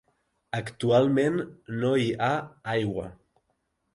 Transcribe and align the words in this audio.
Actualment 0.59 1.37
no 1.83 1.93
hi 2.05 2.09
ha 2.19 2.31
aigua. 2.79 3.07